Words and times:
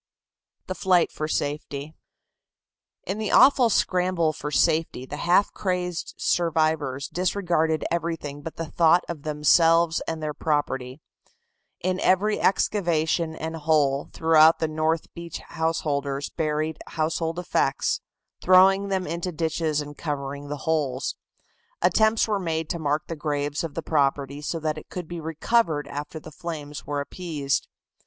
THE 0.65 0.73
FLIGHT 0.73 1.11
FOR 1.11 1.27
SAFETY. 1.27 1.93
In 3.03 3.19
the 3.19 3.29
awful 3.29 3.69
scramble 3.69 4.33
for 4.33 4.49
safety 4.49 5.05
the 5.05 5.17
half 5.17 5.53
crazed 5.53 6.15
survivors 6.17 7.07
disregarded 7.07 7.85
everything 7.91 8.41
but 8.41 8.55
the 8.55 8.65
thought 8.65 9.03
of 9.07 9.21
themselves 9.21 10.01
and 10.07 10.19
their 10.19 10.33
property. 10.33 11.01
In 11.81 11.99
every 11.99 12.39
excavation 12.41 13.35
and 13.35 13.55
hole 13.57 14.09
throughout 14.11 14.57
the 14.57 14.67
north 14.67 15.13
beach 15.13 15.37
householders 15.37 16.31
buried 16.31 16.79
household 16.87 17.37
effects, 17.37 18.01
throwing 18.41 18.87
them 18.87 19.05
into 19.05 19.31
ditches 19.31 19.81
and 19.81 19.95
covering 19.95 20.47
the 20.47 20.65
holes. 20.65 21.15
Attempts 21.79 22.27
were 22.27 22.39
made 22.39 22.71
to 22.71 22.79
mark 22.79 23.05
the 23.05 23.15
graves 23.15 23.63
of 23.63 23.75
the 23.75 23.83
property 23.83 24.41
so 24.41 24.59
that 24.59 24.79
it 24.79 24.89
could 24.89 25.07
be 25.07 25.21
recovered 25.21 25.87
after 25.87 26.19
the 26.19 26.31
flames 26.31 26.87
were 26.87 27.01
appeased. 27.01 27.67